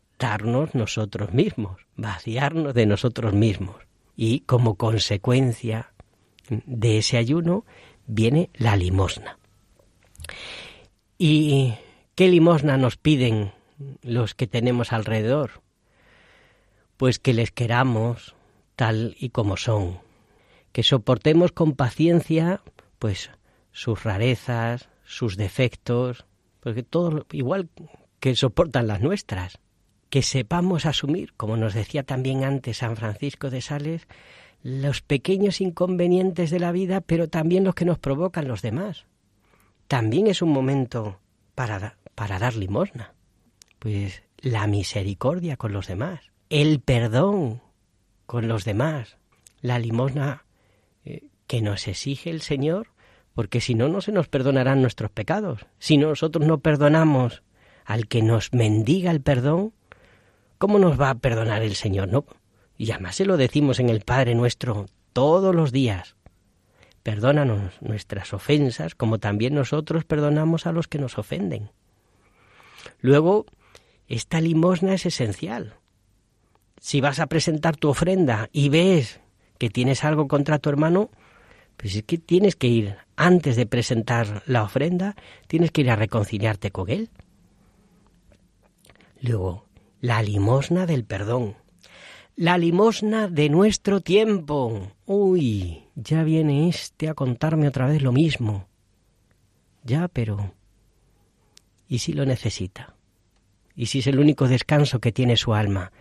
[0.74, 3.76] nosotros mismos, vaciarnos de nosotros mismos.
[4.16, 5.92] Y como consecuencia
[6.48, 7.64] de ese ayuno
[8.06, 9.38] viene la limosna.
[11.18, 11.74] ¿Y
[12.14, 13.52] qué limosna nos piden
[14.02, 15.62] los que tenemos alrededor?
[16.96, 18.34] Pues que les queramos
[18.76, 19.98] tal y como son,
[20.72, 22.60] que soportemos con paciencia
[22.98, 23.30] pues
[23.72, 26.26] sus rarezas, sus defectos,
[26.60, 27.68] porque todo igual
[28.20, 29.58] que soportan las nuestras,
[30.12, 34.06] que sepamos asumir, como nos decía también antes San Francisco de Sales,
[34.62, 39.06] los pequeños inconvenientes de la vida, pero también los que nos provocan los demás.
[39.88, 41.18] También es un momento
[41.54, 43.14] para, para dar limosna.
[43.78, 47.62] Pues la misericordia con los demás, el perdón
[48.26, 49.16] con los demás,
[49.62, 50.44] la limosna
[51.06, 52.88] eh, que nos exige el Señor,
[53.32, 55.64] porque si no, no se nos perdonarán nuestros pecados.
[55.78, 57.42] Si nosotros no perdonamos
[57.86, 59.72] al que nos mendiga el perdón,
[60.62, 62.06] ¿cómo nos va a perdonar el Señor?
[62.06, 62.24] No,
[62.78, 66.14] y además se lo decimos en el Padre nuestro todos los días.
[67.02, 71.72] Perdónanos nuestras ofensas, como también nosotros perdonamos a los que nos ofenden.
[73.00, 73.44] Luego,
[74.06, 75.74] esta limosna es esencial.
[76.78, 79.18] Si vas a presentar tu ofrenda y ves
[79.58, 81.10] que tienes algo contra tu hermano,
[81.76, 85.16] pues es que tienes que ir, antes de presentar la ofrenda,
[85.48, 87.10] tienes que ir a reconciliarte con él.
[89.20, 89.66] Luego,
[90.02, 91.56] la limosna del perdón
[92.36, 94.90] la limosna de nuestro tiempo.
[95.06, 98.68] Uy, ya viene este a contarme otra vez lo mismo.
[99.84, 100.54] Ya, pero...
[101.88, 102.94] ¿Y si lo necesita?
[103.76, 105.92] ¿Y si es el único descanso que tiene su alma?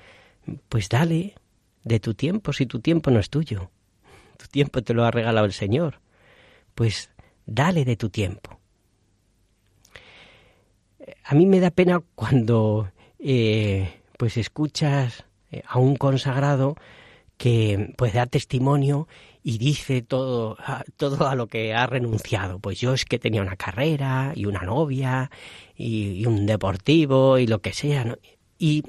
[0.70, 1.36] Pues dale
[1.84, 3.70] de tu tiempo si tu tiempo no es tuyo.
[4.38, 6.00] Tu tiempo te lo ha regalado el Señor.
[6.76, 7.10] Pues
[7.46, 8.60] dale de tu tiempo.
[11.26, 12.92] A mí me da pena cuando
[13.24, 16.76] eh, pues escuchas eh, a un consagrado
[17.38, 19.08] que pues da testimonio
[19.44, 20.58] y dice todo,
[20.98, 22.60] todo a lo que ha renunciado.
[22.60, 25.32] Pues yo es que tenía una carrera y una novia
[25.76, 28.18] y, un deportivo y lo que sea.
[28.60, 28.84] Y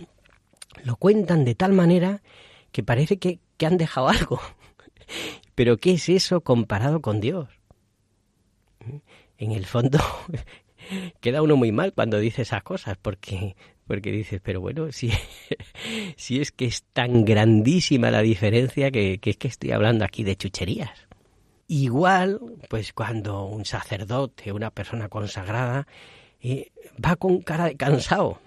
[0.85, 2.22] lo cuentan de tal manera
[2.72, 4.41] que parece que, que han dejado algo.
[5.55, 7.49] Pero ¿qué es eso comparado con Dios?
[9.39, 9.99] En el fondo
[11.20, 13.57] queda uno muy mal cuando dice esas cosas, porque
[13.93, 15.12] porque dices, pero bueno, si,
[16.16, 20.34] si es que es tan grandísima la diferencia que, es que estoy hablando aquí de
[20.34, 21.07] chucherías.
[21.68, 22.40] Igual,
[22.70, 25.86] pues cuando un sacerdote, una persona consagrada,
[26.40, 26.72] eh,
[27.05, 28.40] va con cara de cansado.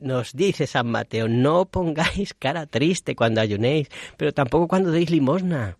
[0.00, 3.88] Nos dice San Mateo, no pongáis cara triste cuando ayunéis,
[4.18, 5.78] pero tampoco cuando deis limosna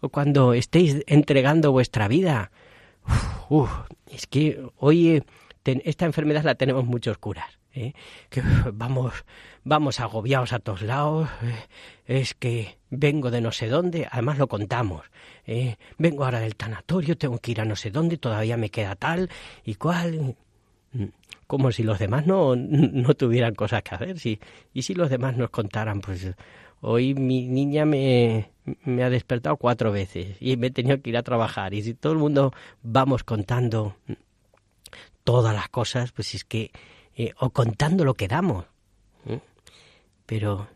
[0.00, 2.50] o cuando estéis entregando vuestra vida.
[4.10, 5.22] es que hoy
[5.64, 7.56] esta enfermedad la tenemos muchos curas.
[7.76, 7.94] ¿Eh?
[8.30, 9.24] que vamos,
[9.64, 12.20] vamos agobiados a todos lados, ¿eh?
[12.20, 15.04] es que vengo de no sé dónde, además lo contamos,
[15.46, 15.76] ¿eh?
[15.98, 19.30] vengo ahora del tanatorio, tengo que ir a no sé dónde, todavía me queda tal
[19.64, 20.36] y cual,
[20.92, 21.04] mm,
[21.46, 24.40] como si los demás no, no tuvieran cosas que hacer, si,
[24.72, 26.34] y si los demás nos contaran, pues
[26.80, 28.50] hoy mi niña me,
[28.84, 31.94] me ha despertado cuatro veces y me he tenido que ir a trabajar, y si
[31.94, 32.52] todo el mundo
[32.82, 33.96] vamos contando
[35.24, 36.70] todas las cosas, pues es que
[37.16, 38.66] eh, o contando lo que damos.
[40.26, 40.68] Pero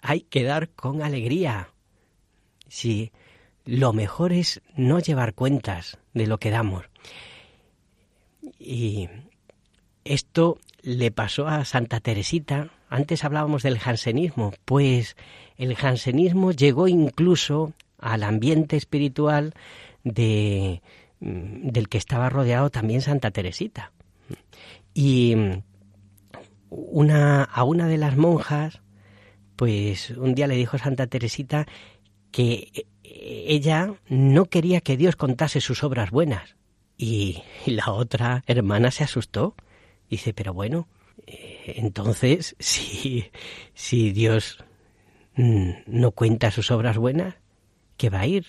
[0.00, 1.70] hay que dar con alegría.
[2.68, 3.12] Si
[3.64, 6.84] lo mejor es no llevar cuentas de lo que damos.
[8.58, 9.08] Y
[10.04, 12.70] esto le pasó a Santa Teresita.
[12.88, 15.16] Antes hablábamos del jansenismo, pues
[15.58, 19.54] el jansenismo llegó incluso al ambiente espiritual
[20.04, 20.80] de,
[21.18, 23.90] mm, del que estaba rodeado también Santa Teresita.
[24.94, 25.34] Y
[26.70, 28.80] una, a una de las monjas,
[29.56, 31.66] pues un día le dijo Santa Teresita
[32.30, 36.56] que ella no quería que Dios contase sus obras buenas.
[36.98, 39.54] Y, la otra hermana se asustó.
[40.08, 40.88] Dice, pero bueno,
[41.26, 43.30] eh, entonces, si,
[43.74, 44.58] si Dios
[45.36, 47.34] mm, no cuenta sus obras buenas,
[47.96, 48.46] ¿qué va a ir?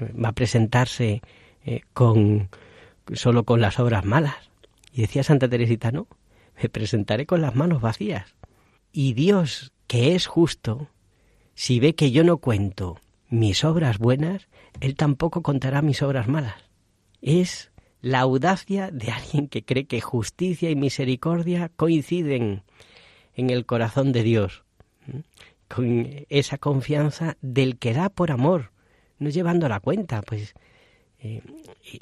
[0.00, 1.22] Va a presentarse
[1.64, 2.48] eh, con
[3.12, 4.50] solo con las obras malas.
[4.92, 6.06] Y decía Santa Teresita, no,
[6.60, 8.34] me presentaré con las manos vacías.
[8.92, 10.88] Y Dios, que es justo,
[11.54, 12.98] si ve que yo no cuento
[13.28, 14.48] mis obras buenas,
[14.80, 16.56] Él tampoco contará mis obras malas.
[17.20, 22.62] Es la audacia de alguien que cree que justicia y misericordia coinciden
[23.34, 24.64] en el corazón de Dios,
[25.68, 28.72] con esa confianza del que da por amor,
[29.18, 30.54] no llevando la cuenta, pues
[31.20, 31.40] eh,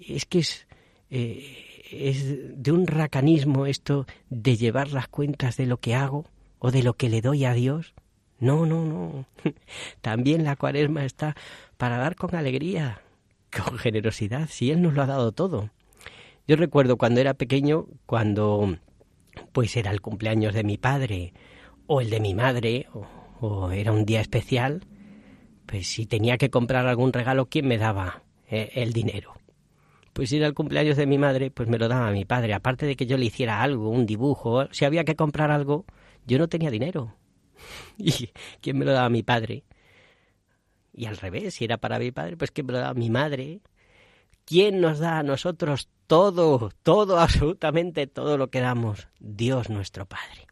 [0.09, 0.67] es que es,
[1.11, 6.27] eh, es de un racanismo esto de llevar las cuentas de lo que hago
[6.59, 7.95] o de lo que le doy a Dios.
[8.39, 9.27] No, no, no.
[10.01, 11.37] También la cuaresma está
[11.77, 13.03] para dar con alegría,
[13.65, 15.71] con generosidad, si Él nos lo ha dado todo.
[16.47, 18.79] Yo recuerdo cuando era pequeño, cuando
[19.53, 21.33] pues era el cumpleaños de mi padre
[21.87, 22.87] o el de mi madre,
[23.41, 24.85] o, era un día especial,
[25.67, 29.40] pues si tenía que comprar algún regalo, ¿quién me daba eh, el dinero?
[30.21, 32.53] Pues si era el cumpleaños de mi madre, pues me lo daba mi padre.
[32.53, 35.87] Aparte de que yo le hiciera algo, un dibujo, si había que comprar algo,
[36.27, 37.17] yo no tenía dinero.
[37.97, 38.29] ¿Y
[38.61, 39.65] quién me lo daba mi padre?
[40.93, 43.63] Y al revés, si era para mi padre, pues ¿quién me lo daba mi madre?
[44.45, 49.09] ¿Quién nos da a nosotros todo, todo, absolutamente todo lo que damos?
[49.21, 50.49] Dios nuestro Padre.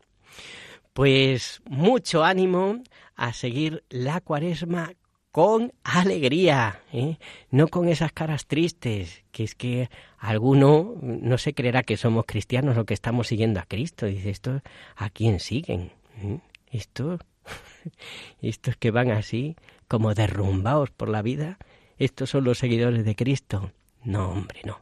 [0.95, 2.83] Pues mucho ánimo
[3.17, 4.95] a seguir la cuaresma
[5.31, 7.19] con alegría, ¿eh?
[7.51, 12.77] no con esas caras tristes, que es que alguno no se creerá que somos cristianos
[12.79, 14.07] o que estamos siguiendo a Cristo.
[14.07, 14.63] Dice, ¿esto
[14.97, 15.93] a quién siguen?
[16.23, 16.41] ¿Eh?
[16.71, 17.19] Esto,
[18.43, 19.57] estos que van así,
[19.87, 21.59] como derrumbados por la vida,
[21.99, 23.73] estos son los seguidores de Cristo.
[24.05, 24.81] No, hombre, no.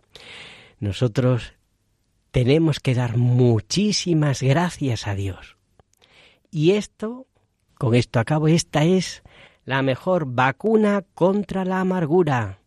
[0.79, 1.55] Nosotros
[2.31, 5.57] tenemos que dar muchísimas gracias a Dios.
[6.51, 7.27] Y esto,
[7.75, 9.23] con esto acabo, esta es
[9.67, 12.61] la mejor vacuna contra la amargura,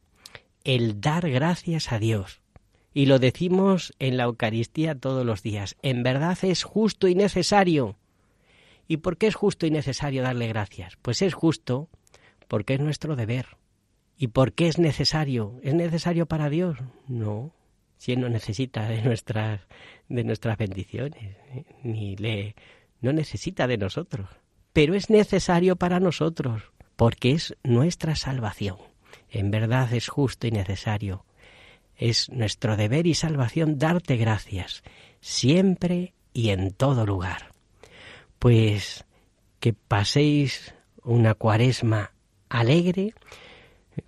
[0.65, 2.41] el dar gracias a Dios.
[2.93, 5.77] Y lo decimos en la Eucaristía todos los días.
[5.81, 7.95] En verdad es justo y necesario.
[8.85, 10.97] ¿Y por qué es justo y necesario darle gracias?
[11.01, 11.87] Pues es justo
[12.49, 13.57] porque es nuestro deber.
[14.17, 15.57] ¿Y por qué es necesario?
[15.63, 16.77] ¿Es necesario para Dios?
[17.07, 17.53] No,
[17.97, 19.61] si Él no necesita de nuestras,
[20.09, 21.63] de nuestras bendiciones, ¿eh?
[21.83, 22.55] ni le,
[22.99, 24.27] no necesita de nosotros.
[24.73, 26.63] Pero es necesario para nosotros,
[26.99, 28.75] porque es nuestra salvación.
[29.29, 31.23] En verdad es justo y necesario.
[31.95, 34.83] Es nuestro deber y salvación darte gracias,
[35.21, 37.53] siempre y en todo lugar.
[38.37, 39.05] Pues
[39.61, 42.11] que paséis una cuaresma
[42.49, 43.13] alegre,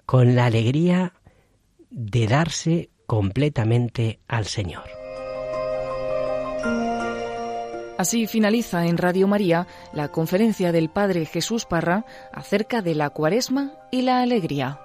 [0.05, 1.13] con la alegría
[1.91, 5.00] de darse completamente al Señor.
[8.01, 13.73] Así finaliza en Radio María la conferencia del Padre Jesús Parra acerca de la cuaresma
[13.91, 14.79] y la alegría.